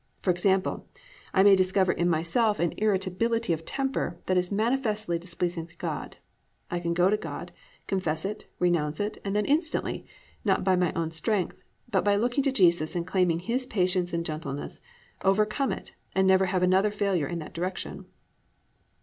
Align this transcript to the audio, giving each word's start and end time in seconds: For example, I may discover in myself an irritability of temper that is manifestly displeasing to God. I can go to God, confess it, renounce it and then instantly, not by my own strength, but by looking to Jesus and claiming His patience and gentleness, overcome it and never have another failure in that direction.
For 0.23 0.31
example, 0.31 0.87
I 1.31 1.43
may 1.43 1.55
discover 1.55 1.91
in 1.91 2.09
myself 2.09 2.59
an 2.59 2.73
irritability 2.79 3.53
of 3.53 3.65
temper 3.65 4.17
that 4.25 4.35
is 4.35 4.51
manifestly 4.51 5.19
displeasing 5.19 5.67
to 5.67 5.77
God. 5.77 6.17
I 6.71 6.79
can 6.79 6.95
go 6.95 7.11
to 7.11 7.17
God, 7.17 7.51
confess 7.85 8.25
it, 8.25 8.47
renounce 8.57 8.99
it 8.99 9.19
and 9.23 9.35
then 9.35 9.45
instantly, 9.45 10.07
not 10.43 10.63
by 10.63 10.75
my 10.75 10.91
own 10.93 11.11
strength, 11.11 11.63
but 11.87 12.03
by 12.03 12.15
looking 12.15 12.43
to 12.45 12.51
Jesus 12.51 12.95
and 12.95 13.05
claiming 13.05 13.41
His 13.41 13.67
patience 13.67 14.11
and 14.11 14.25
gentleness, 14.25 14.81
overcome 15.23 15.71
it 15.71 15.93
and 16.15 16.27
never 16.27 16.47
have 16.47 16.63
another 16.63 16.89
failure 16.89 17.27
in 17.27 17.37
that 17.37 17.53
direction. 17.53 18.07